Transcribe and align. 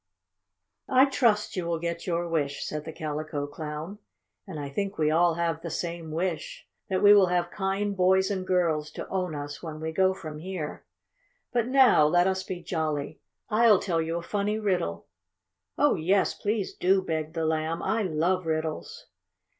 "I 0.89 1.05
trust 1.05 1.55
you 1.55 1.67
will 1.67 1.77
get 1.77 2.07
your 2.07 2.27
wish," 2.27 2.65
said 2.65 2.85
the 2.85 2.91
Calico 2.91 3.45
Clown. 3.45 3.99
"And 4.47 4.59
I 4.59 4.67
think 4.67 4.97
we 4.97 5.11
all 5.11 5.35
have 5.35 5.61
the 5.61 5.69
same 5.69 6.09
wish 6.09 6.65
that 6.89 7.03
we 7.03 7.13
will 7.13 7.27
have 7.27 7.51
kind 7.51 7.95
boys 7.95 8.31
and 8.31 8.47
girls 8.47 8.89
to 8.93 9.07
own 9.09 9.35
us 9.35 9.61
when 9.61 9.79
we 9.79 9.91
go 9.91 10.15
from 10.15 10.39
here. 10.39 10.83
But 11.53 11.67
now 11.67 12.07
let 12.07 12.25
us 12.25 12.41
be 12.41 12.63
jolly. 12.63 13.19
I'll 13.51 13.77
tell 13.77 14.01
you 14.01 14.17
a 14.17 14.23
funny 14.23 14.57
riddle." 14.57 15.05
"Oh, 15.77 15.93
yes, 15.93 16.33
please 16.33 16.73
do!" 16.73 17.03
begged 17.03 17.35
the 17.35 17.45
Lamb. 17.45 17.83
"I 17.83 18.01
love 18.01 18.47
riddles!" 18.47 19.05